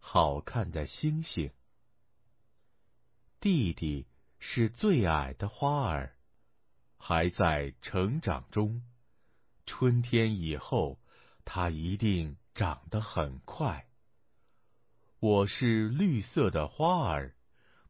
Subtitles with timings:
[0.00, 1.52] 好看的星星。
[3.38, 4.06] 弟弟
[4.38, 6.16] 是最矮的花儿，
[6.98, 8.82] 还在成长中。
[9.66, 10.98] 春天以后，
[11.44, 13.86] 它一定长得很快。
[15.20, 17.36] 我是绿色的花儿，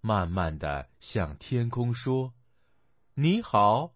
[0.01, 2.35] 慢慢的向天空说
[3.15, 3.95] ：“你好。”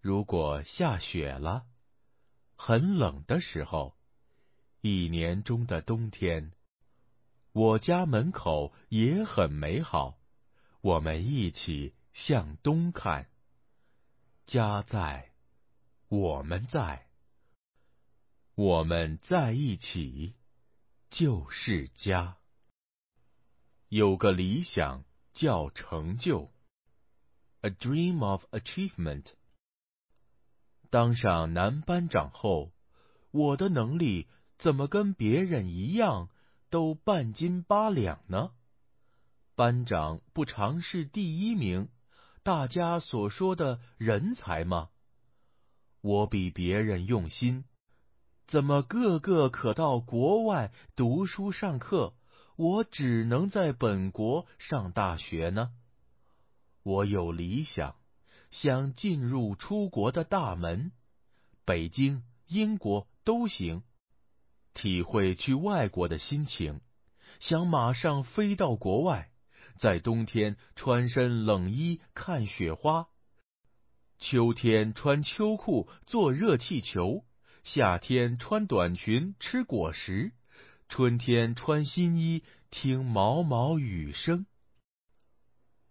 [0.00, 1.66] 如果下雪了，
[2.56, 3.96] 很冷的时候，
[4.80, 6.52] 一年中的冬天，
[7.58, 10.16] 我家门口也很美好。
[10.80, 13.26] 我们一起向东看。
[14.46, 15.32] 家在，
[16.08, 17.08] 我们在，
[18.54, 20.34] 我们在一起，
[21.10, 22.36] 就是家。
[23.88, 25.02] 有个理想
[25.32, 26.52] 叫成就
[27.62, 29.32] ，a dream of achievement。
[30.90, 32.70] 当上男班长后，
[33.32, 36.30] 我的能力怎么跟别人一样，
[36.70, 38.50] 都半斤八两呢？
[39.54, 41.88] 班长不常是第一名，
[42.42, 44.90] 大家所说的人才吗？
[46.00, 47.64] 我比别人用心，
[48.46, 52.14] 怎么个个可到国外读书上课，
[52.56, 55.72] 我只能在本国上大学呢？
[56.82, 57.96] 我有理想，
[58.50, 60.92] 想进入出国的大门，
[61.64, 63.82] 北京、英国都行，
[64.74, 66.80] 体会去外国的心情，
[67.40, 69.30] 想马上飞到国外。
[69.78, 73.06] 在冬天穿身冷衣看雪花，
[74.18, 77.24] 秋天穿秋裤坐热气球，
[77.62, 80.32] 夏天穿短裙吃果实，
[80.88, 84.46] 春天穿新衣听毛毛雨声。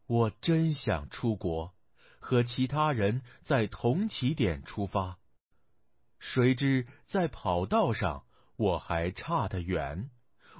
[0.05, 1.73] 我真想出国，
[2.19, 5.17] 和其他人在同起点出发，
[6.19, 8.25] 谁知在跑道上
[8.57, 10.09] 我还差得远，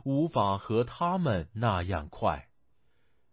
[0.05, 2.47] 无法和他们那样快。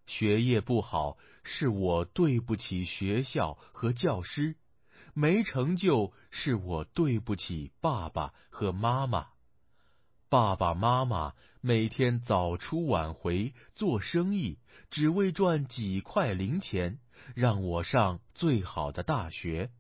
[0.07, 4.55] 学业不好，是我对不起学校和教师；
[5.15, 9.29] 没成就，是我对不起爸爸和妈妈。
[10.29, 14.59] 爸爸妈妈每天早出晚回做生意，
[14.91, 16.99] 只为赚几块零钱，
[17.35, 19.71] 让我上最好的大学。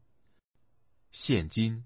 [1.10, 1.84] 现今，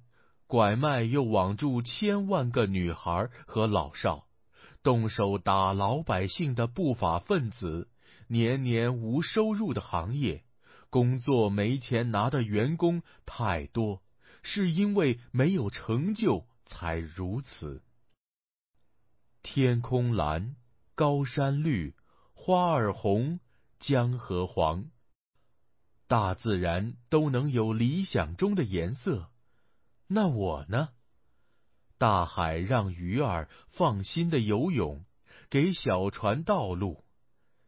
[0.48, 4.24] 拐卖又网住千万个女孩和老少，
[4.82, 7.90] 动手打老百姓的不法分子。
[8.28, 10.44] 年年无收入的行业，
[10.88, 14.00] 工作没钱拿的员工太多，
[14.42, 17.82] 是因为没有成就才如此。
[19.42, 20.56] 天空蓝，
[20.94, 21.94] 高山绿，
[22.32, 23.40] 花儿红，
[23.80, 24.86] 江河黄。
[26.06, 29.28] 大自然都能有理想中的颜色，
[30.10, 30.88] 那我呢？
[31.98, 35.04] 大海让鱼儿放心的游泳，
[35.50, 37.04] 给小船道路。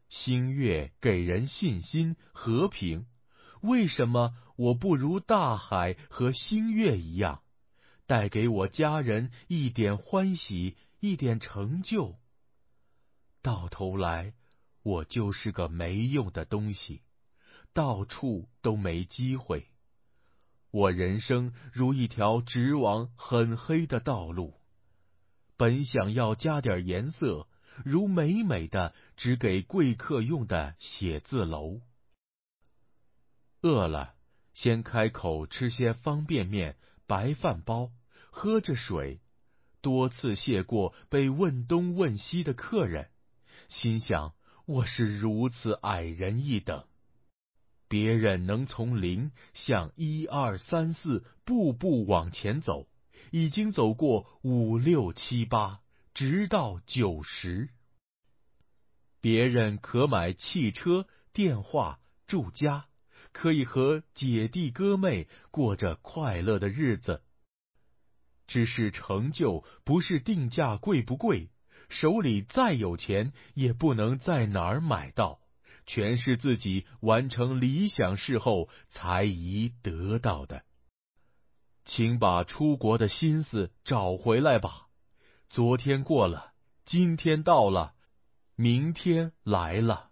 [0.08, 3.06] 星月给人信心、和平。
[3.60, 7.42] 为什么我不如大海和星月一样，
[8.06, 12.16] 带给我家人一点欢喜、一点成就？
[13.42, 14.32] 到头来，
[14.82, 17.02] 我就是个没用的东西，
[17.74, 19.66] 到处都没机会。
[20.70, 24.54] 我人生如一条直往很黑的道路，
[25.56, 27.46] 本想要加点颜色。
[27.84, 31.80] 如美美的只给贵客用的写字楼。
[33.62, 34.14] 饿了，
[34.52, 36.76] 先开口吃些方便面、
[37.06, 37.90] 白饭包，
[38.30, 39.20] 喝着水。
[39.80, 43.08] 多次谢过被问东问西的客人，
[43.68, 44.34] 心想
[44.66, 46.84] 我是如此矮人一等。
[47.90, 52.86] 别人能从零向一二三四步步往前走，
[53.32, 55.80] 已经走过五六七八。
[56.14, 57.70] 直到九十，
[59.20, 61.98] 别人可买汽车、电话、
[62.28, 62.86] 住家，
[63.32, 67.22] 可以和姐弟哥妹过着快乐的日子。
[68.46, 71.50] 只是成就不是定价贵不贵，
[71.88, 75.40] 手里再有钱也不能在哪儿买到，
[75.92, 80.62] 全是自己完成理想事后才宜得到的。
[81.84, 84.86] 请把出国的心思找回来吧。
[85.48, 86.52] 昨天过了，
[86.84, 87.94] 今天到了，
[88.54, 90.10] 明天来了。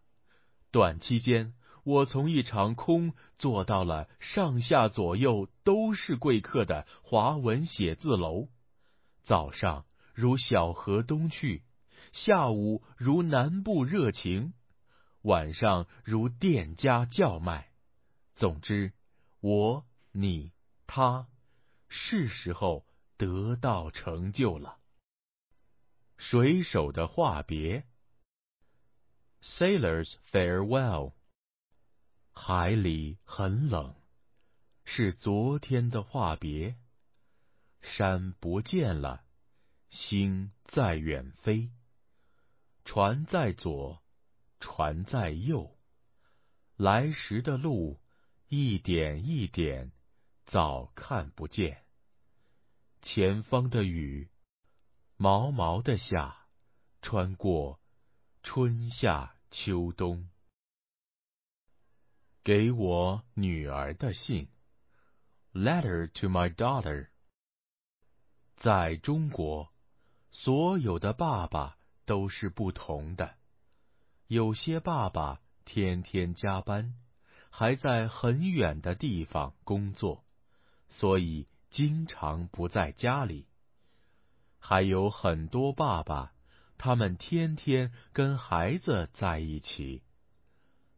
[0.73, 1.55] 短期间，
[1.85, 8.49] 我从一场空坐到了上下左右都是贵客的华文写字楼。
[9.23, 11.63] 早上如小河东去，
[12.11, 14.55] 下午如南部热情，
[15.29, 17.71] 晚上如店家叫卖。
[18.35, 18.95] 总之，
[19.41, 20.53] 我、你、
[20.87, 21.29] 他，
[21.91, 22.87] 是时候
[23.19, 24.79] 得到成就了。
[26.17, 27.85] 水手的话别
[29.43, 31.13] ，Sailors farewell。
[32.33, 33.95] 海里很冷，
[34.87, 36.77] 是昨天的话别。
[37.83, 39.25] 山不见了，
[39.91, 41.71] 星在远飞。
[42.87, 44.03] 船在左，
[44.61, 45.77] 船在右。
[46.77, 48.01] 来时的路，
[48.49, 49.93] 一点一点，
[50.47, 51.85] 早看不见。
[53.03, 54.31] 前方的雨，
[55.17, 56.47] 毛毛的下，
[57.03, 57.81] 穿过
[58.43, 60.29] 春夏秋冬。
[62.45, 64.49] 给我女儿的信
[65.53, 67.09] ，Letter to my daughter。
[68.57, 69.73] 在中国，
[70.31, 73.38] 所有的爸爸都是不同的。
[74.29, 76.95] 有些爸爸天天加班，
[77.49, 80.23] 还在很远的地方工作，
[80.89, 83.47] 所以经常不在家里。
[84.59, 86.35] 还有很多爸爸，
[86.77, 90.03] 他们天天跟孩子在一起。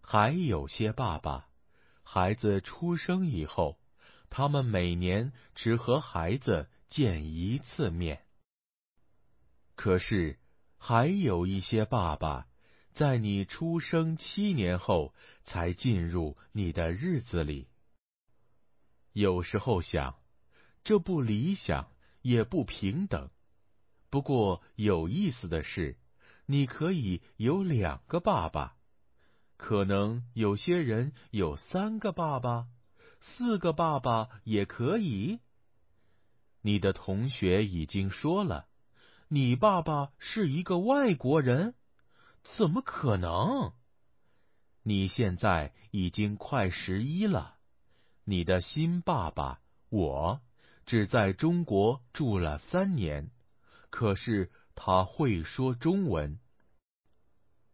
[0.02, 1.48] 还有些爸爸，
[2.02, 3.78] 孩子出生以后，
[4.28, 6.68] 他们每年只和孩子。
[6.88, 8.24] 见一次面。
[9.76, 10.40] 可是，
[10.76, 12.48] 还有一些爸爸，
[12.92, 15.14] 在你出生七年后
[15.44, 17.68] 才进入你的日子里。
[19.12, 20.16] 有时候想，
[20.84, 21.90] 这不理想，
[22.22, 23.30] 也不平等。
[24.10, 25.98] 不过有意思的是，
[26.46, 28.76] 你可以有两个爸爸，
[29.56, 32.66] 可能有些人有三个爸爸，
[33.20, 35.38] 四个爸爸也可以。
[36.62, 38.66] 你的同学已经说了，
[39.28, 41.74] 你爸爸是一个外国人，
[42.42, 43.72] 怎么可能？
[44.82, 47.58] 你现在已经快十一了，
[48.24, 50.40] 你的新爸爸我
[50.86, 53.30] 只在中国住了三年，
[53.90, 56.38] 可是他会说中文。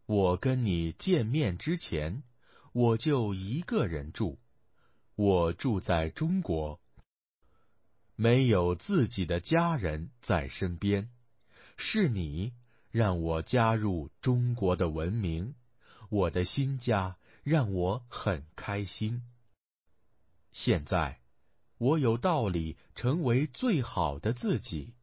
[0.06, 2.22] 我跟你见面之前，
[2.72, 4.38] 我就一个人住，
[5.14, 6.80] 我住在中国。
[8.14, 11.10] 没有自己的家人在身边，
[11.76, 12.52] 是你
[12.96, 15.54] 让我加入中国的文明，
[16.08, 19.22] 我的新家让我很开心。
[20.52, 21.20] 现在，
[21.76, 24.94] 我有道理成为最好的自己，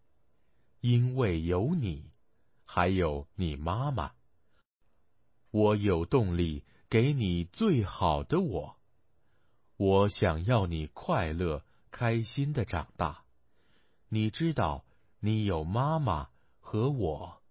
[0.82, 2.10] 因为有你，
[2.66, 4.14] 还有你妈妈。
[5.52, 8.76] 我有动力给你最好的我，
[9.78, 11.64] 我想要你快乐。
[11.92, 13.24] 开心的长大，
[14.10, 14.84] 你知道，
[15.20, 16.30] 你有妈妈
[16.60, 17.43] 和我。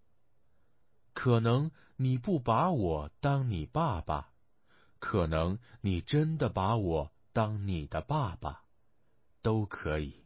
[1.22, 4.32] 可能你不把我当你爸爸，
[4.98, 8.64] 可能你真的把我当你的爸爸，
[9.40, 10.24] 都可以，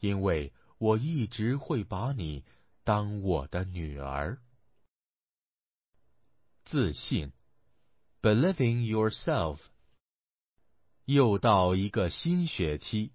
[0.00, 2.46] 因为我一直会把你
[2.82, 4.38] 当我的女儿。
[6.64, 7.30] 自信
[8.22, 9.58] ，believing yourself。
[11.04, 13.12] 又到一个新学期。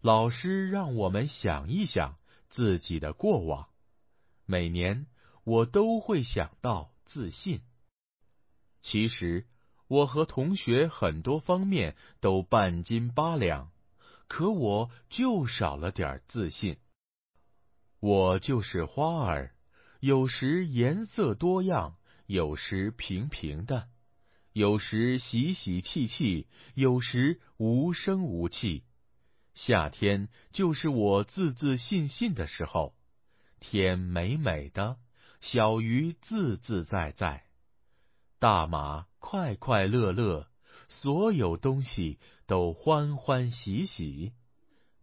[0.00, 2.16] 老师让我们想一想
[2.48, 3.70] 自己的过往。
[4.46, 5.08] 每年
[5.48, 7.62] 我都会想到自信。
[8.82, 9.46] 其实
[9.86, 13.70] 我和同学很多方面都半斤八两，
[14.26, 16.76] 可我就少了点自信。
[17.98, 19.54] 我就是花儿，
[20.00, 23.88] 有时颜色多样，有时平平的，
[24.52, 28.84] 有时喜喜气气，有时无声无气。
[29.54, 32.94] 夏天就是我自自信信的时候，
[33.60, 34.98] 天美美的，
[35.40, 37.44] 小鱼自自在在，
[38.38, 40.48] 大马快快乐乐，
[40.88, 44.32] 所有东西都欢欢喜喜。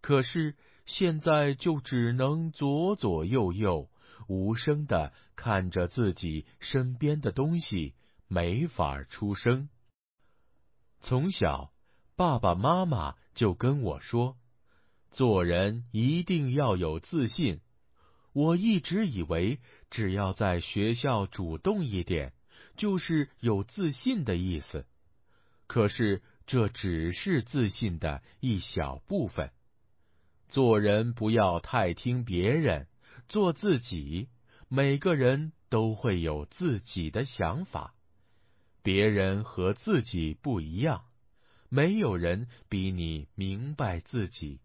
[0.01, 3.89] 可是现在就只能左左右右，
[4.27, 7.95] 无声的看着自己身边的东西，
[8.27, 9.69] 没法出声。
[10.99, 11.71] 从小，
[12.15, 14.37] 爸爸妈妈就跟我说。
[15.11, 17.61] 做人一定要有自信。
[18.35, 22.33] 我一直以为，只要在学校主动一点，
[22.75, 24.85] 就是有自信的意思。
[25.67, 29.51] 可是，这只是自信的一小部分。
[30.49, 32.87] 做人不要太听别人，
[33.29, 34.27] 做自己。
[34.67, 35.95] 每个人都。
[35.95, 37.93] 会有自己的想法，
[38.83, 41.05] 别人和自己不一样，
[41.69, 44.59] 没有人比你明白自己。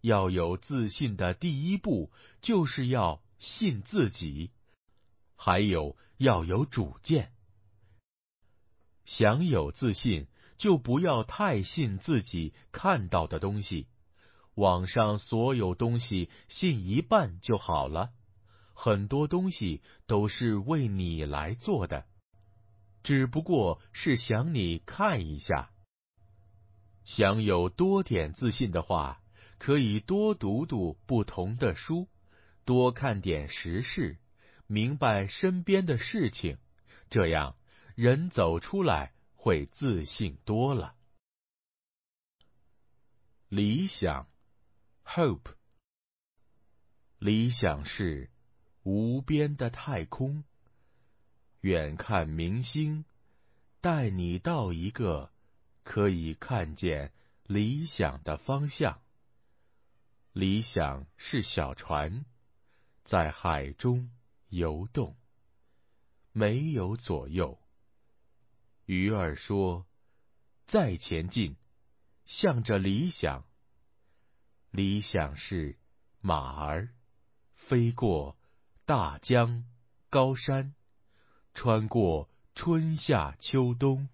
[0.00, 4.50] 要有自信的第一步，就是要信自己，
[5.36, 7.32] 还有要有主见。
[9.04, 10.26] 想有自信，
[10.56, 13.88] 就不要太信自己看到的东西。
[14.54, 18.10] 网上所有东西信一半就好了。
[18.74, 22.06] 很多东西都是为你来做的，
[23.02, 25.70] 只不过是想你看一下。
[27.04, 29.19] 想有多点自信的话，
[29.60, 32.08] 可以多读读不同的书，
[32.64, 34.16] 多看点时事，
[34.66, 36.56] 明白身边的事情，
[37.10, 37.56] 这样
[37.94, 40.94] 人走出来会自信多了。
[43.50, 44.28] 理想
[45.04, 45.52] ，hope，
[47.18, 48.30] 理想是。
[48.82, 50.42] 无边的太空，
[51.60, 53.04] 远看明星，
[53.82, 55.30] 带你到一个
[55.84, 57.12] 可以看见
[57.44, 59.02] 理想的方向。
[60.32, 62.24] 理想是小船，
[63.04, 64.10] 在海中
[64.48, 65.16] 游动，
[66.32, 67.58] 没有左右。
[68.86, 69.86] 鱼儿说
[70.68, 71.56] ：“再前进，
[72.24, 73.44] 向着理想。”
[74.70, 75.78] 理想是
[76.20, 76.90] 马儿
[77.54, 78.36] 飞过。
[78.86, 79.64] 大江、
[80.08, 80.74] 高山，
[81.54, 84.08] 穿过春夏秋冬，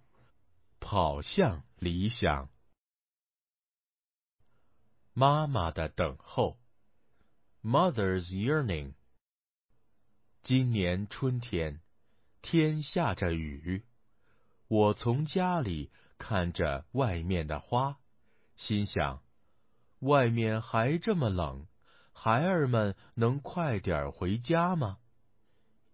[0.81, 2.51] 跑向理想。
[5.19, 6.59] 妈妈的等候
[7.65, 8.93] ，Mother's yearning。
[10.43, 11.81] 今年春天，
[12.43, 13.87] 天下着雨，
[14.69, 17.97] 我从家里看着外面的花，
[18.57, 19.23] 心想：
[20.01, 21.67] 外面还这么冷。
[22.13, 24.99] 孩儿们能快点回家吗？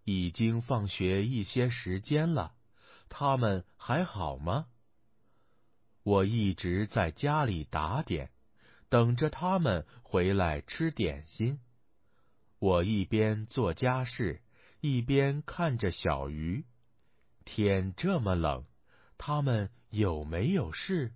[0.02, 2.57] 已经放学一些时间了，
[3.09, 4.67] 他们还好吗？
[6.02, 8.32] 我一直在家里打点，
[8.93, 11.61] 等着他们回来吃点心。
[12.59, 14.43] 我一边做家事，
[14.83, 16.67] 一边看着小鱼。
[17.47, 18.67] 天这么冷，
[19.17, 21.15] 他们有没有事？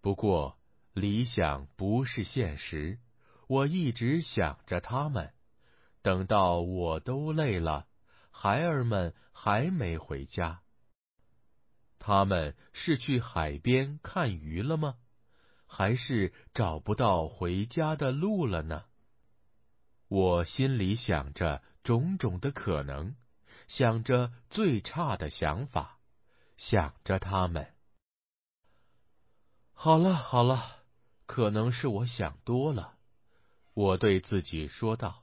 [0.00, 0.56] 不过
[0.92, 3.00] 理想不是现实。
[3.48, 5.34] 我一直想着他们，
[6.00, 7.88] 等到我都累了，
[8.30, 10.60] 孩儿们还没回家。
[11.98, 14.94] 他们是去海边看鱼了吗？
[15.72, 18.84] 还是找不到回家的路了呢？
[20.08, 23.14] 我心里想着种种的可能，
[23.68, 26.00] 想着最差的想法，
[26.56, 27.72] 想着他们。
[29.72, 30.82] 好了好了，
[31.24, 32.98] 可能是我想多了。
[33.72, 35.22] 我对自己说道：“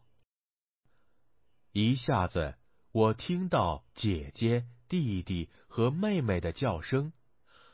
[1.73, 2.55] 一下子，
[2.93, 7.11] 我听到姐姐、弟弟和妹妹的叫声，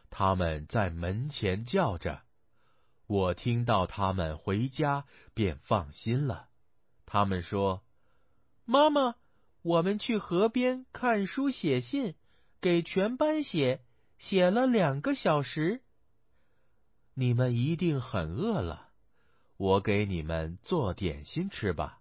[0.10, 2.24] 他们在门前叫着。
[3.08, 6.50] 我听到他们回家，便放心了。
[7.06, 7.84] 他们说
[8.66, 9.16] ：‘妈妈，
[9.62, 12.16] 我们去河边看书写信，
[12.62, 13.82] 给全班写，
[14.18, 15.82] 写了两个小时。
[17.14, 18.90] 你们一定很饿了。’”
[19.56, 22.00] 我给你们做点心吃吧。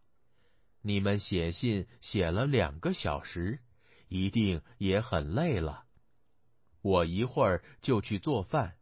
[0.80, 3.60] 你们写信写了两个小时，
[4.08, 5.84] 一定也很累了。
[6.80, 8.78] 我一会儿就去做饭。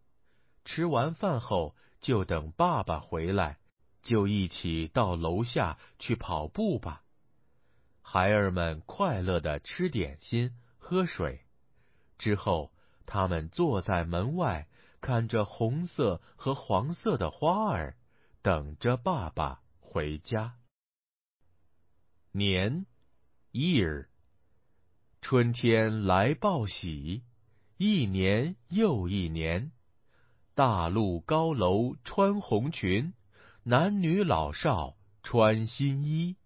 [0.64, 3.58] 吃完饭后，就等爸爸回来，
[4.02, 7.04] 就一起到楼下去跑步吧。
[8.02, 11.42] 孩儿们快乐的吃点心、喝水，
[12.18, 12.72] 之后
[13.06, 14.66] 他们坐在门外，
[15.00, 17.96] 看着红色和黄色的花儿。
[18.42, 20.54] 等着爸爸回家。
[22.32, 22.86] 年
[23.52, 24.06] ，year，
[25.20, 27.22] 春天来报喜，
[27.76, 29.72] 一年又一年，
[30.54, 33.14] 大路高楼穿红裙，
[33.62, 36.36] 男女老少穿新衣，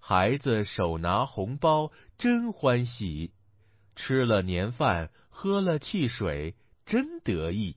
[0.00, 3.32] 孩子手拿红包真欢喜，
[3.94, 7.76] 吃了年饭，喝了汽水真得意。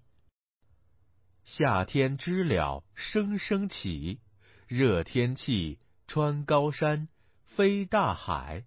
[1.43, 4.19] 夏天知了声声起，
[4.67, 7.09] 热天气穿高山
[7.45, 8.63] 飞大海，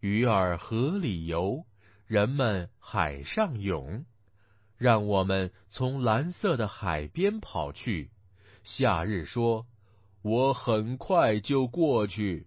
[0.00, 1.64] 鱼儿河里游，
[2.06, 4.04] 人们海上泳。
[4.80, 8.12] 让我们从蓝色的海边跑去。
[8.64, 9.66] 夏日说
[10.24, 12.46] ：“我很快就过去。”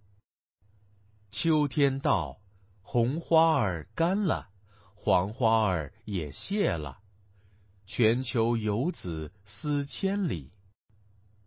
[1.32, 2.40] 秋天到，
[2.82, 4.48] 红花儿干了，
[4.96, 6.98] 黄花儿也谢了。
[7.86, 10.54] 全球游子思千里，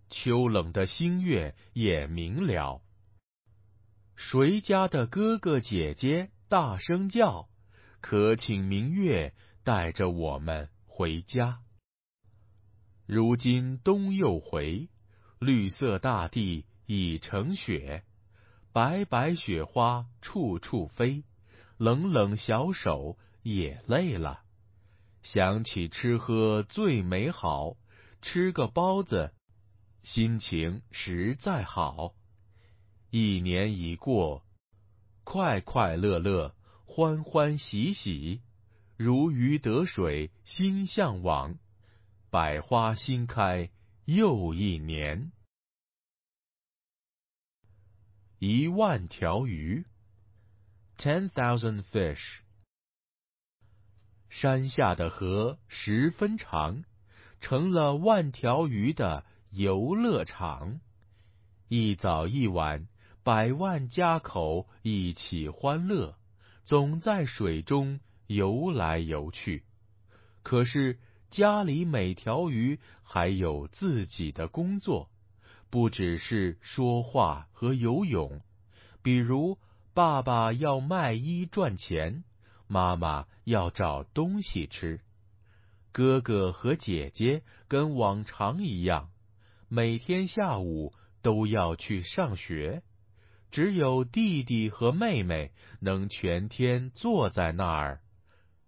[0.08, 2.80] 秋冷的星月也明了。
[4.14, 7.48] 谁家的哥哥姐姐大声叫，
[8.00, 11.60] 可请明月带着我们回家。
[13.04, 14.88] 如今冬又回，
[15.38, 18.02] 绿色大地已成雪，
[18.72, 21.22] 白白雪花处处飞，
[21.76, 24.40] 冷冷小手也累了。
[25.20, 27.76] 想起吃喝最美好，
[28.22, 29.34] 吃个包子，
[30.02, 32.14] 心情实在好。
[33.10, 34.46] 一年已过，
[35.24, 36.54] 快快乐乐，
[36.86, 38.40] 欢欢喜喜，
[38.96, 41.58] 如鱼得水，心向往，
[42.30, 43.70] 百花新开
[44.06, 45.32] 又一年。
[48.38, 49.84] 一万条鱼
[50.96, 52.40] ，ten thousand fish。
[54.30, 56.84] 山下的河十分长，
[57.40, 60.80] 成了万条鱼的游乐场。
[61.68, 62.88] 一早一晚，
[63.22, 66.18] 百万家口一起欢乐，
[66.64, 69.64] 总在水中游来游去。
[70.42, 70.98] 可是
[71.30, 75.10] 家里每条鱼还有自己的工作，
[75.70, 78.40] 不只是说话和游泳。
[79.02, 79.58] 比如，
[79.94, 82.24] 爸爸要卖衣赚钱。
[82.68, 85.00] 妈妈要找东西吃，
[85.92, 89.10] 哥哥和姐姐跟往常一样，
[89.68, 90.92] 每天下午
[91.22, 92.82] 都要去上学。
[93.52, 98.00] 只有弟弟和妹妹能全天坐在那儿，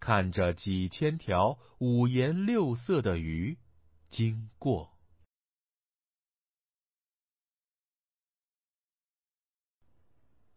[0.01, 3.59] 看着几千条五颜六色的鱼
[4.11, 4.93] 经过。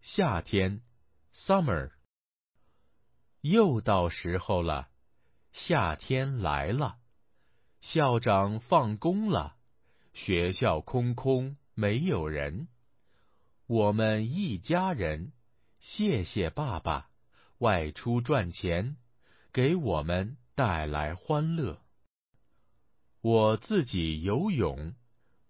[0.02, 0.82] 夏天
[1.34, 1.92] ，summer。
[3.42, 4.90] 又到时候了，
[5.52, 7.00] 夏天来了，
[7.80, 9.56] 校长放工了，
[10.14, 12.68] 学校空空没有人。
[13.68, 15.32] 我们一家人，
[15.80, 17.10] 谢谢爸爸
[17.58, 18.98] 外出赚钱，
[19.54, 21.82] 给我们带来欢乐。
[23.20, 24.96] 我自己游泳，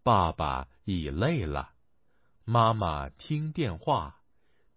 [0.02, 1.74] 爸爸已累了，
[2.44, 4.24] 妈妈听电话，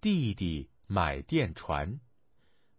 [0.02, 2.00] 弟弟买电船。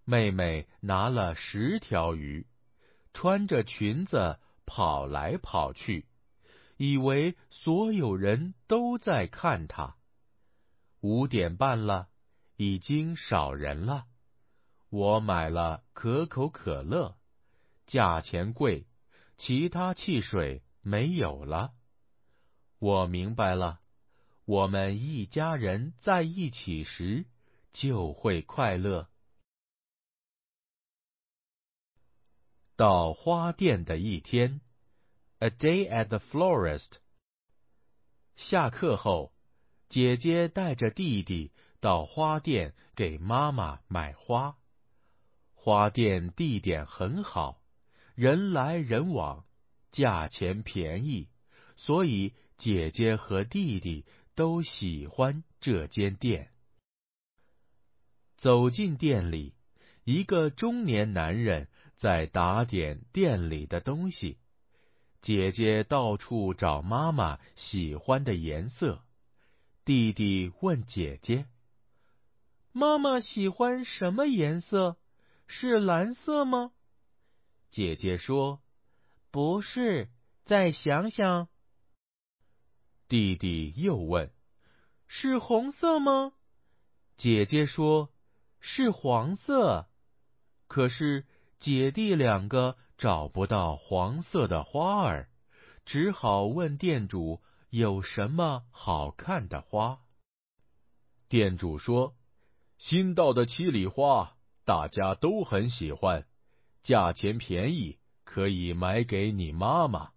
[0.03, 2.45] 妹妹拿了十条鱼，
[3.11, 6.05] 穿着裙子跑来跑去，
[6.77, 9.95] 以为所有人都在看她。
[11.01, 12.07] 五点半了，
[12.55, 14.05] 已经少人了。
[14.89, 17.17] 我买了可口可乐，
[17.87, 18.85] 价钱贵，
[19.37, 21.73] 其他汽水没有了。
[22.79, 23.79] 我明白了，
[24.45, 27.25] 我们一家人在一起时
[27.73, 29.09] 就会快乐。
[32.75, 34.61] 到花店的一天
[35.39, 36.91] ，A day at the florist。
[38.35, 39.33] 下课后，
[39.87, 44.57] 姐姐带着弟弟到花店给妈妈买花。
[45.65, 47.59] 花店地点很好，
[48.13, 49.45] 人来人往，
[49.91, 51.27] 价钱便宜，
[51.75, 56.51] 所以姐姐和弟弟都喜欢这间店。
[58.37, 59.55] 走进店里，
[60.03, 61.67] 一个中年男人。
[61.97, 64.37] 在打点店里的东西，
[65.21, 69.01] 姐姐到处找妈妈喜欢的颜色。
[69.85, 71.47] 弟弟问姐姐
[72.73, 74.97] ：“妈妈喜欢什么颜色？
[75.47, 76.71] 是蓝色吗？”
[77.71, 78.61] 姐姐说
[79.31, 80.09] ：“不是，
[80.43, 81.47] 再想想。”
[83.07, 84.31] 弟弟又问
[85.07, 86.33] ：“是红色吗？”
[87.17, 88.11] 姐姐说
[88.59, 89.87] ：“是黄色。”
[90.67, 91.25] 可是。
[91.57, 95.29] 姐弟两个找不到黄色的花儿，
[95.85, 100.01] 只好问店主有什么好看的花。
[101.29, 102.13] 店主说
[102.77, 104.34] ：“新到的七里花，
[104.65, 106.25] 大家都很喜欢，
[106.83, 110.11] 价钱便宜，可以买给你妈妈。”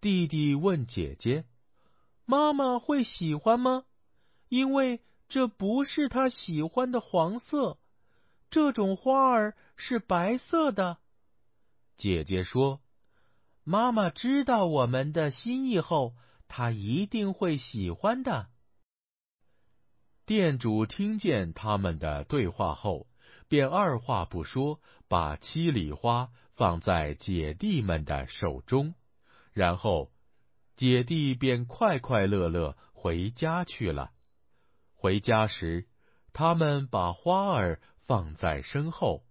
[0.00, 1.44] 弟弟问姐姐
[2.26, 3.84] ：“妈妈会喜欢吗？
[4.48, 7.78] 因为这不是她喜欢的黄色。”
[8.50, 10.98] 这种花儿是白色的，
[11.96, 12.80] 姐姐说
[13.64, 16.14] ：“妈妈知道我们的心意后，
[16.46, 18.48] 她一定会喜欢的。”
[20.24, 23.08] 店主听见他们的对话后，
[23.48, 28.94] 便二话不说，把七里花放在姐弟们的手中，
[29.52, 30.10] 然后
[30.76, 34.12] 姐弟便快快乐乐回家去了。
[34.94, 35.86] 回家时，
[36.32, 37.80] 他们把花儿。
[38.06, 39.24] 放在身后，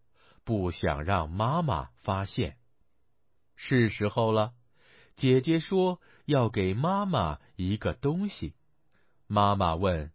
[0.43, 2.57] 不想让妈妈发现。
[3.55, 4.53] 是时候了，
[5.15, 8.55] 姐姐说要给妈妈一个东西。
[9.27, 10.11] 妈妈问：“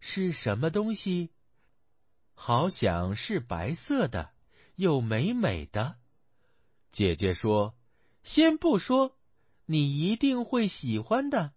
[0.00, 1.30] 是什么东西？
[2.44, 4.30] 好想是白色的，
[4.74, 5.94] 又美美的。
[6.90, 7.76] 姐姐说
[8.24, 9.16] ：“先不说，
[9.64, 11.52] 你一定会喜欢的。”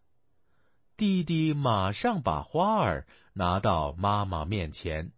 [0.95, 5.11] 弟弟马上把花儿拿到妈妈面前，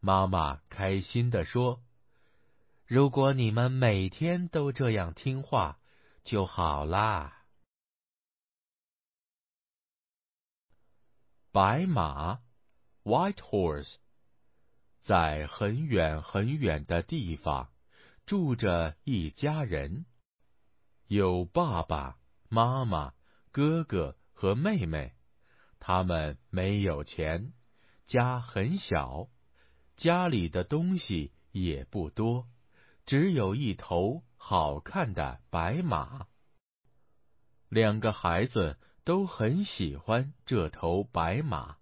[0.00, 1.80] 妈妈开心地说
[2.84, 5.78] ：“如果你们每天都这样听话，
[6.24, 7.44] 就好啦。”
[11.54, 12.40] 白马
[13.04, 13.98] ，White Horse，
[15.06, 17.70] 在很远很远的地方
[18.26, 20.04] 住着一家人，
[21.06, 23.14] 有爸爸妈妈、
[23.52, 25.14] 哥哥和妹妹。
[25.78, 27.52] 他们没有钱，
[28.04, 29.28] 家很小，
[29.96, 32.48] 家里的东西也不多，
[33.04, 36.26] 只有一头好看的白马。
[37.68, 38.76] 两个孩子。
[39.06, 41.76] 都很喜欢这头白马。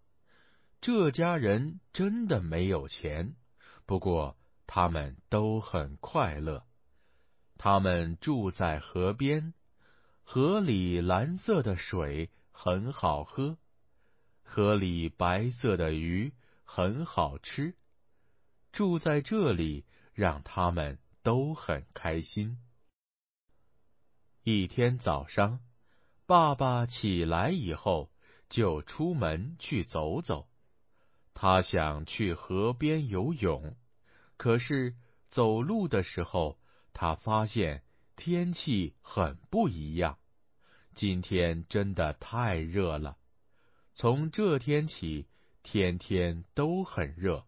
[0.87, 3.37] 这家人真的没有钱，
[3.87, 6.67] 不过他们都很快乐。
[7.57, 9.55] 他们住在河边，
[10.25, 13.57] 河里蓝色的水很好喝，
[14.43, 17.75] 河里白色的鱼很好吃。
[18.71, 22.59] 住在这里让他们都很开心。
[24.43, 25.61] 一天早上。
[26.27, 28.11] 爸爸起来以后，
[28.51, 30.47] 就出门去走走。
[31.35, 33.77] 他想去河边游泳，
[34.37, 34.95] 可是
[35.29, 36.59] 走路的时候，
[36.93, 37.83] 他发现
[38.17, 40.19] 天气很不一样。
[40.95, 43.19] 今天真的太热了，
[43.95, 45.27] 从这天起，
[45.65, 47.45] 天天都很热。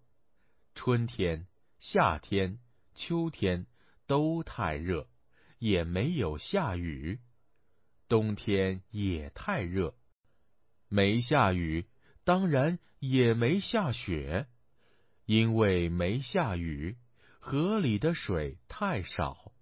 [0.74, 1.46] 春天、
[1.78, 2.58] 夏天、
[2.94, 3.66] 秋天
[4.06, 5.06] 都太热，
[5.58, 7.20] 也没有下雨。
[8.08, 9.94] 冬天也太热，
[10.88, 11.86] 没下雨，
[12.26, 14.48] 当然也没下雪，
[15.26, 16.96] 因为没下雨，
[17.38, 19.52] 河里的水太少。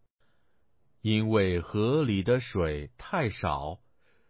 [1.02, 3.80] 因为河里的水太少，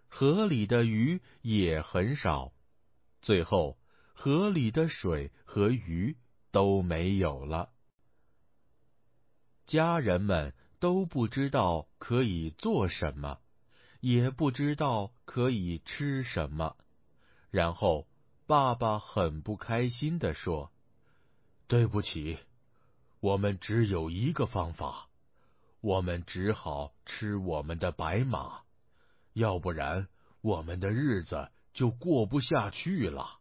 [0.09, 2.53] 河里的鱼也很少，
[3.23, 3.79] 最后
[4.15, 6.17] 河里的水和鱼
[6.51, 7.71] 都没有了。
[9.65, 13.39] 家人们都不知道可以做什么。
[14.01, 16.77] 也不知道可以吃什么，
[17.51, 18.09] 然后
[18.47, 20.71] 爸爸很不开心的说
[21.67, 22.39] ：“对不起，
[23.21, 25.09] 我们只有一个方法，
[25.81, 28.61] 我们只好吃我们的白马，
[29.33, 30.09] 要不然
[30.41, 33.41] 我们的日子就过不下去了。”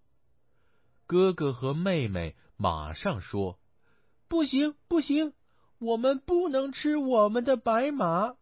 [1.06, 3.60] 哥哥和妹妹马上说
[4.30, 5.34] ：“不行，不行，
[5.80, 8.36] 我们不能吃我们的白马，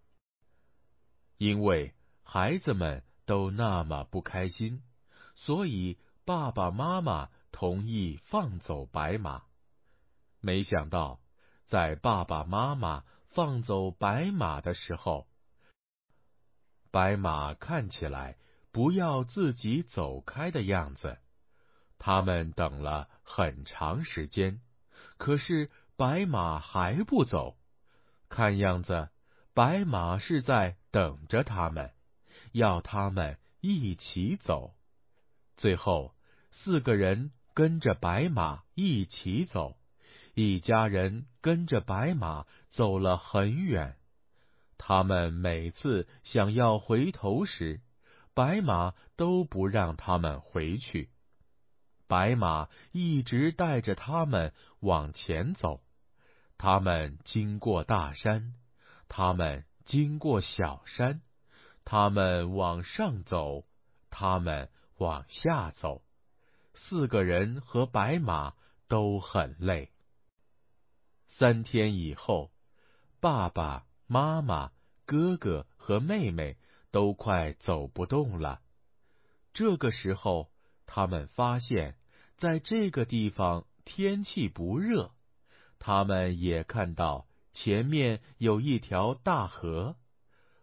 [1.37, 1.93] 因为。”
[2.23, 4.81] 孩子们都那么不开心，
[5.35, 5.97] 所以
[6.33, 9.43] 爸爸妈妈同意放走白马。
[10.39, 11.19] 没想到，
[11.67, 15.27] 在爸爸妈妈放走白马的时候，
[16.89, 18.37] 白马看起来
[18.71, 21.17] 不要自己走开的样子。
[21.99, 24.61] 他们等了很长时间，
[25.17, 27.57] 可是白马还不走。
[28.29, 29.09] 看样子，
[29.53, 31.91] 白马是在等着他们。
[32.53, 34.73] 要他们一起走，
[35.57, 36.15] 最后
[36.51, 39.75] 四个人跟着白马一起走，
[40.33, 43.95] 一家人跟着白马走了很远。
[44.77, 47.81] 他们每次想要回头时，
[48.33, 51.09] 白马都不让他们回去。
[52.07, 55.81] 白马一直带着他们往前走。
[56.57, 58.53] 他们经过大山，
[59.07, 61.21] 他们经过小山。
[61.83, 63.65] 他们往上走，
[64.09, 66.03] 他们往下走，
[66.83, 68.55] 四个人和白马
[68.87, 69.91] 都很累。
[71.27, 72.51] 三天以后，
[73.19, 74.71] 爸爸妈妈、
[75.05, 76.57] 哥哥和妹妹
[76.89, 78.61] 都快走不动了。
[79.53, 80.51] 这个时候，
[80.87, 81.95] 他们发现，
[82.37, 85.11] 在这个地方天气不热。
[85.77, 89.95] 他们也看到前面有一条大河。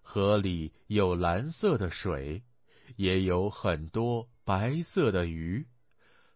[0.03, 2.43] 河里有蓝色的水，
[2.97, 5.67] 也有很多白色的鱼。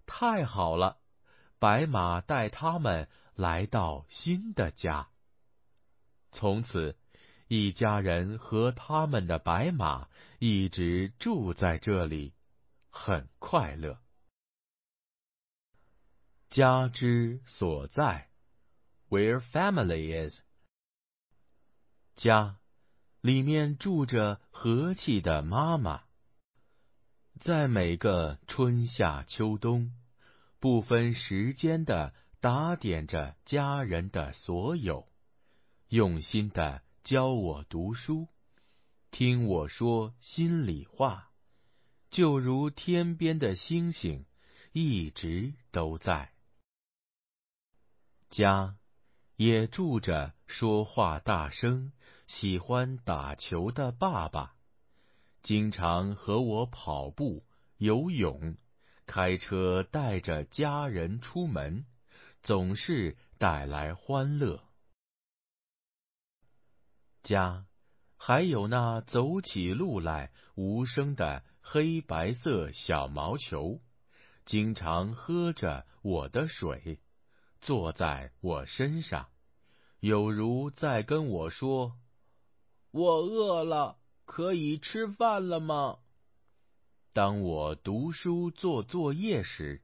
[0.06, 0.98] 太好了，
[1.58, 5.08] 白马带他们来到新的家。
[6.30, 6.96] 从此，
[7.48, 12.34] 一家人和他们的白马一直住在这里，
[12.90, 13.98] 很快乐。
[16.50, 18.30] 家之所在
[19.08, 20.40] ，Where family is，
[22.16, 22.58] 家。
[23.22, 26.02] 里面住着和气的妈妈。
[27.42, 29.90] 在每个春夏秋冬，
[30.60, 35.08] 不分时间的打点着家人的所有，
[35.88, 38.28] 用心的教我读书，
[39.10, 41.30] 听我说心里话，
[42.12, 44.24] 就如天边的星星，
[44.70, 46.30] 一直都在。
[48.30, 48.76] 家，
[49.34, 51.92] 也住着说话大声、
[52.28, 54.54] 喜欢打球的爸爸，
[55.42, 57.44] 经常和我跑步、
[57.76, 58.56] 游泳。
[59.04, 61.84] 开车带着家人出门，
[62.42, 64.62] 总是带来欢乐。
[67.22, 67.66] 家，
[68.16, 73.80] 还有那走起路来无声的黑白色小毛球，
[74.44, 77.00] 经常喝着我的水，
[77.60, 79.28] 坐在我身上，
[80.00, 81.96] 有如在跟我说
[82.92, 83.98] ：“我饿了，
[84.34, 85.98] 可以吃饭了吗？”
[87.12, 89.82] 当我读书做作业时，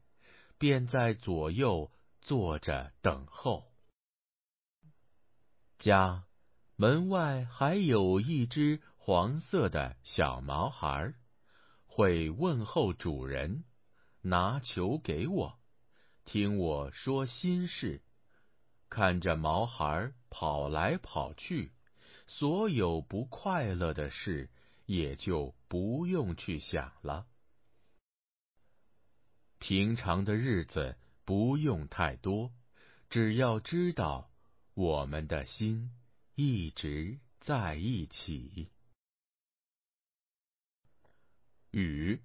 [0.56, 3.70] 便在左右坐着等候。
[5.78, 6.24] 家
[6.76, 11.12] 门外还有一只黄色的小毛孩，
[11.84, 13.64] 会问候主人，
[14.22, 15.58] 拿球给我，
[16.24, 18.02] 听我说心事。
[18.88, 21.72] 看着毛孩跑来跑去，
[22.28, 24.48] 所有不快乐的事。
[24.88, 27.26] 也就不用去想了。
[29.58, 32.54] 平常的日子不用太多，
[33.10, 34.30] 只要知道
[34.72, 35.92] 我们的心
[36.34, 38.70] 一直在一起。
[41.70, 42.22] 雨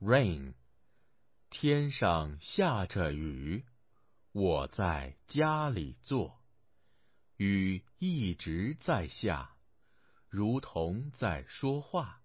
[0.00, 0.54] ，rain，
[1.50, 3.64] 天上下着雨，
[4.30, 6.40] 我在家里坐，
[7.36, 9.56] 雨一直在下。
[10.28, 12.22] 如同在说话，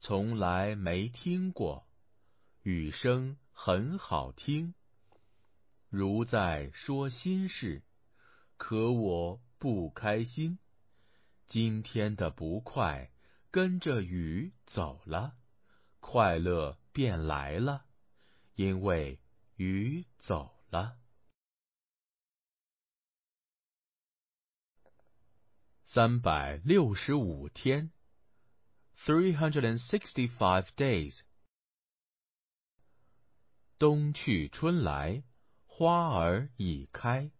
[0.00, 1.86] 从来没听过，
[2.62, 4.74] 雨声很好听，
[5.88, 7.82] 如在说心事。
[8.56, 10.58] 可我不开心，
[11.46, 13.10] 今天的不快
[13.50, 15.36] 跟着雨走了，
[16.00, 17.84] 快乐便来了，
[18.54, 19.18] 因为
[19.56, 20.98] 雨走了。
[25.94, 27.92] 三百六十五天
[28.98, 31.20] ，three hundred and sixty-five days。
[33.78, 35.22] 冬去春来，
[35.66, 37.30] 花儿已开，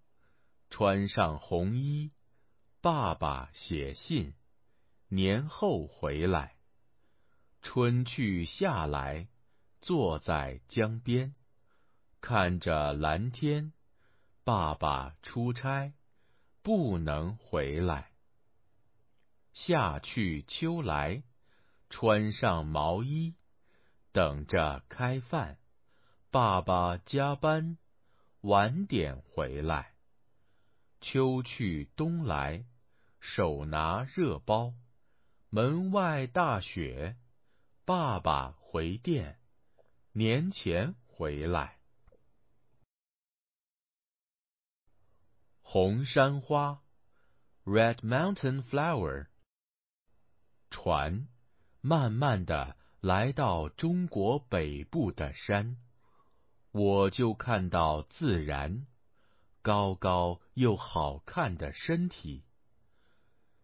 [0.70, 2.12] 穿上红衣，
[2.80, 4.34] 爸爸写信，
[5.08, 6.54] 年后回来。
[7.60, 9.26] 春去夏来，
[9.80, 11.34] 坐在江边，
[12.20, 13.72] 看着蓝天，
[14.44, 15.92] 爸爸出差，
[16.62, 18.13] 不能回来。
[19.54, 21.22] 夏去秋来，
[21.88, 23.36] 穿上毛衣，
[24.12, 25.58] 等着开饭。
[26.32, 27.78] 爸爸加班，
[28.40, 29.94] 晚点回来。
[31.00, 32.66] 秋去冬来，
[33.20, 34.74] 手拿热包。
[35.50, 37.16] 门外大雪，
[37.84, 39.38] 爸爸回电，
[40.10, 41.78] 年前回来。
[45.62, 46.82] 红山花
[47.64, 49.28] ，Red Mountain Flower。
[50.74, 51.28] 船
[51.80, 55.76] 慢慢的来到中国北部的山，
[56.72, 58.84] 我就看到自然
[59.62, 62.42] 高高又好看的身体。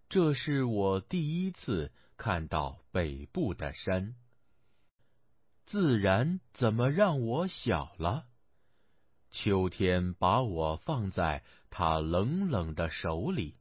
[0.09, 4.14] 这是我第一次看到北部的山。
[5.66, 8.27] 自然怎么让我小了？
[9.33, 13.57] 秋天把我放在他冷冷的手里，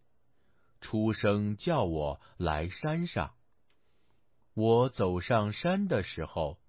[0.82, 3.34] 出声叫我来山上。
[4.60, 6.60] 我走上山的时候，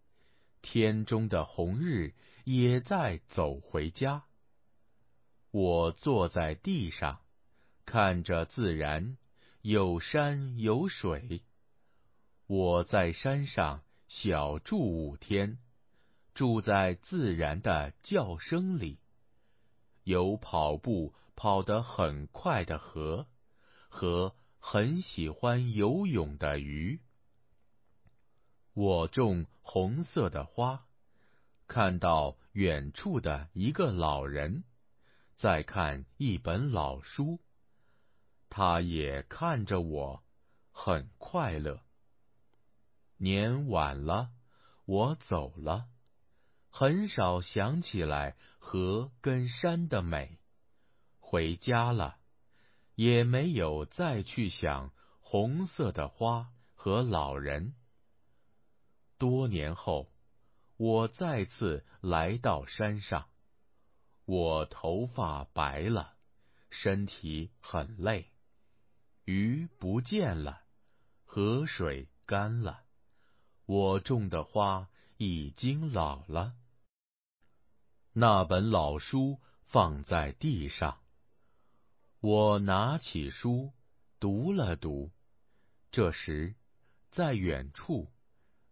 [0.62, 4.22] 天中的红日也在走回家。
[5.50, 7.18] 我坐在地上，
[7.84, 9.16] 看着自然，
[9.60, 11.42] 有山有水。
[12.46, 15.58] 我在山上小住五天，
[16.32, 19.00] 住在自然的叫声里，
[20.04, 23.26] 有跑步跑得很快的河，
[23.88, 27.00] 和很喜欢游泳的鱼。
[28.72, 30.86] 我种红色的花，
[31.66, 34.64] 看到远处的一个老人
[35.36, 37.40] 在看一本老书，
[38.48, 40.22] 他也看着我，
[40.70, 41.80] 很快乐。
[43.16, 44.30] 年晚了，
[44.84, 45.86] 我走了，
[46.70, 50.38] 很少想起来河跟山的美，
[51.18, 52.18] 回家了，
[52.94, 57.74] 也没有再去想红色的花和老人。
[59.20, 60.10] 多年后，
[60.78, 63.28] 我再次来到山上，
[64.24, 66.14] 我头发白了，
[66.70, 68.30] 身体很累。
[69.26, 70.62] 鱼不见了，
[71.26, 72.84] 河水干了，
[73.66, 76.54] 我种的花已经老了。
[78.14, 80.98] 那本老书放在地上，
[82.20, 83.74] 我拿起书
[84.18, 85.10] 读了读。
[85.92, 86.54] 这时，
[87.10, 88.10] 在远处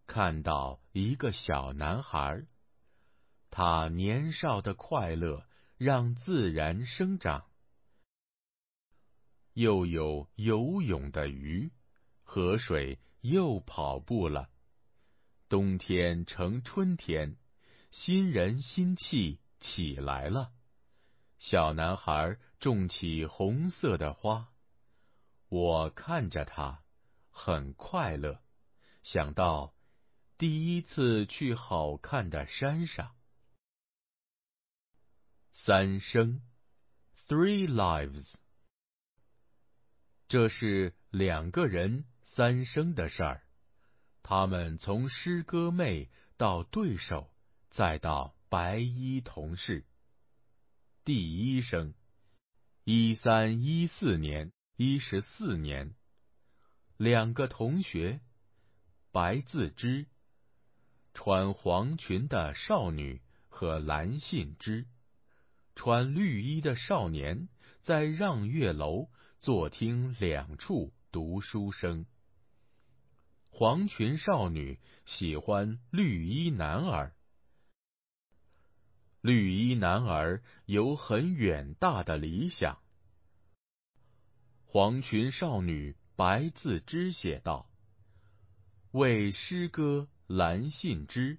[0.09, 2.47] 看到一个小男孩，
[3.51, 7.45] 他年少的快乐让自然生长。
[9.53, 11.71] 又有游泳的鱼，
[12.23, 14.49] 河水又跑步了。
[15.51, 17.37] 冬天成春天，
[17.91, 20.53] 新人新气起来了。
[21.39, 24.49] 小男孩种起红色的花，
[25.51, 26.83] 我看着他，
[27.31, 28.41] 很快乐。
[29.03, 29.75] 想到
[30.39, 33.13] 第一次去好看的山上，
[35.51, 36.41] 三生
[37.27, 38.37] ，Three Lives。
[40.29, 43.43] 这是两个人三生的事儿，
[44.23, 47.29] 他们从师哥妹到对手，
[47.71, 49.85] 再到白衣同事。
[51.05, 51.95] 第一生，
[52.85, 55.97] 一三一四年，一十四年，
[56.97, 58.21] 两个同学，
[59.11, 60.07] 白自知，
[61.19, 64.87] 穿黄裙的少女和蓝信之，
[65.75, 67.49] 穿绿衣的少年，
[67.83, 69.09] 在让月楼。
[69.41, 72.07] 坐听两处读书声。
[73.51, 77.17] 黄裙少女喜欢绿衣男儿，
[79.21, 82.79] 绿衣男儿有很远大的理想。
[84.67, 87.69] 黄裙少女白字之写道
[88.93, 91.39] ：“为诗歌兰信之，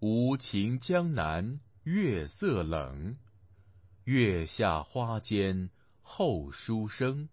[0.00, 3.16] 无情江南月色冷，
[4.04, 5.70] 月下花间。”
[6.06, 7.28] 后书生，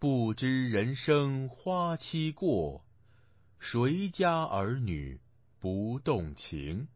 [0.00, 2.84] 不知人生花期过，
[3.58, 5.20] 谁家儿女
[5.60, 6.88] 不动情？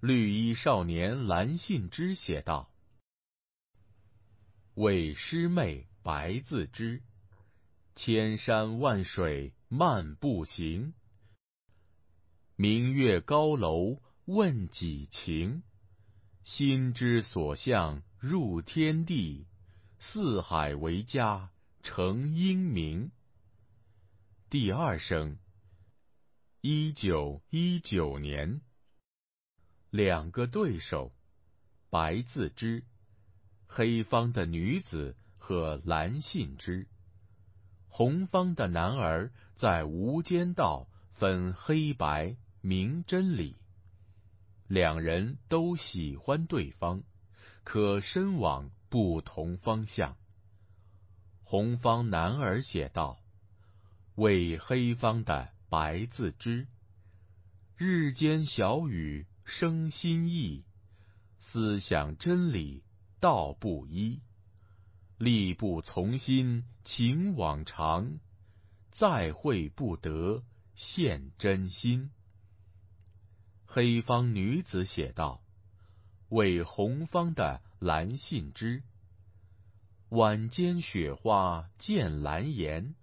[0.00, 2.70] 绿衣少年蓝信之写道
[4.74, 7.02] ：“为师妹白自知，
[7.96, 10.94] 千山万水漫步行。
[12.54, 15.64] 明月高楼问几情，
[16.44, 19.46] 心之所向。”入天地，
[19.98, 21.50] 四海为家，
[21.82, 23.10] 成英名。
[24.48, 25.38] 第二声，
[26.62, 28.62] 一九一九年，
[29.90, 31.12] 两个对手，
[31.90, 32.84] 白自知，
[33.66, 36.88] 黑方的女子和蓝信之，
[37.96, 43.54] 红方的男儿在无间道分黑白明真理，
[44.66, 47.04] 两人都喜欢对方。
[47.62, 50.16] 可身往不同方向。
[51.44, 53.20] 红方男儿写道
[54.16, 56.66] ：“为黑方的白自知，
[57.76, 60.64] 日间小雨生心意，
[61.38, 62.82] 思想真理
[63.20, 64.20] 道不一，
[65.24, 68.20] 力不从心情往常，
[68.92, 72.10] 再会不得现真心。”
[73.66, 75.40] 黑方女子写道。
[76.30, 78.82] 为红方的蓝信之，
[80.08, 82.96] 晚间雪花见蓝颜，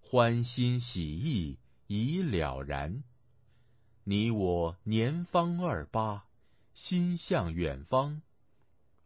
[0.00, 3.02] 欢欣喜意已了然。
[4.04, 6.24] 你我年方二八，
[6.72, 8.22] 心向远方。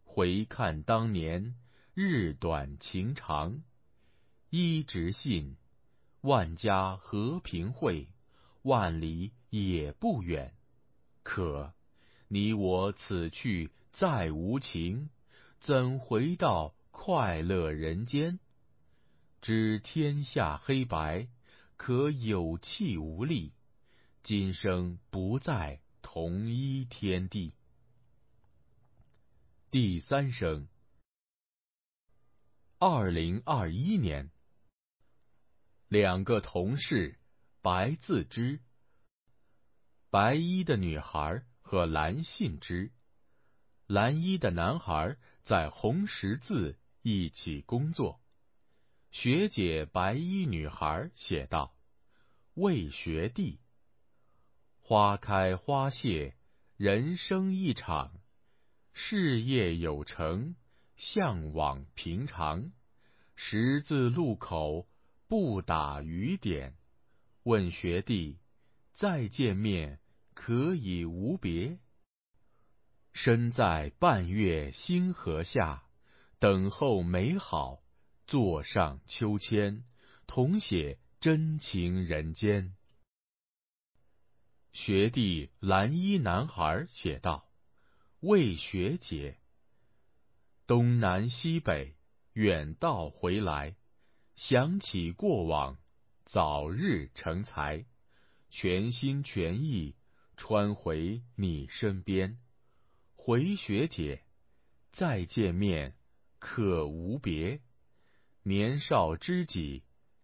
[0.04, 1.56] 回看当年，
[1.96, 3.62] 日短情长。
[4.50, 5.56] 一直信，
[6.22, 8.08] 万家和平会，
[8.62, 10.52] 万里也不远。
[11.22, 11.72] 可。
[12.26, 15.08] 你我此去再无情，
[15.60, 18.40] 怎回到快乐人间？
[19.40, 21.28] 知天下黑白，
[21.76, 23.52] 可有气无力。
[24.24, 27.52] 今生不在同一天地。
[29.70, 30.66] 第三声，
[32.86, 34.30] 二零二一年，
[35.88, 37.18] 两个同事，
[37.62, 38.60] 白自知，
[40.10, 41.42] 白衣的女孩。
[41.62, 42.92] 和蓝信之，
[43.86, 48.20] 蓝衣的男孩在红十字一起工作。
[49.10, 51.74] 学姐白衣女孩写道
[52.52, 53.60] ：“为学弟，
[54.82, 56.36] 花开花谢，
[56.76, 58.12] 人生一场，
[58.92, 60.54] 事业有成，
[61.12, 62.72] 向往平常。
[63.36, 64.88] 十字路口
[65.28, 66.74] 不打雨点，
[67.42, 68.38] 问学弟，
[68.94, 69.98] 再见面。”
[70.34, 71.78] 可以无别，
[73.12, 75.84] 身在半月星河下，
[76.40, 77.84] 等候美好，
[78.26, 79.84] 坐上秋千，
[80.26, 82.74] 同写真情人间。
[84.72, 87.48] 学弟蓝衣男孩写道
[88.18, 89.38] ：“为学姐，
[90.66, 91.94] 东南西北，
[92.32, 93.76] 远道回来，
[94.36, 95.76] 想起过往，
[96.24, 97.84] 早日成才，
[98.50, 99.94] 全心全意
[100.36, 102.38] 穿回你身边。
[103.14, 104.22] 回学姐，
[104.92, 105.94] 再见面
[106.38, 107.60] 可无别？
[108.42, 109.82] 年少知己，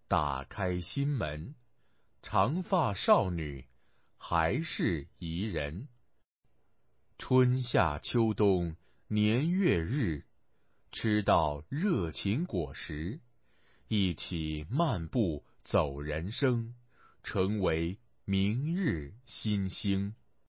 [0.08, 1.54] 打开心门，
[2.22, 3.66] 长发少女。”
[4.22, 5.88] 还是宜人。
[7.16, 8.76] 春夏秋冬
[9.08, 10.26] 年月日，
[10.92, 13.20] 吃到热情果实，
[13.86, 16.74] 一起漫步走人生，
[17.22, 20.14] 成为明日新星。